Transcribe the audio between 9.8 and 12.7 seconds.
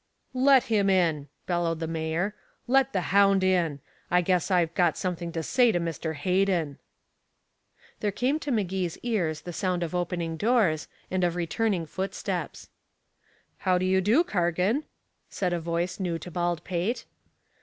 of opening doors, and of returning footsteps.